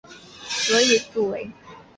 [0.71, 1.47] 何以速为。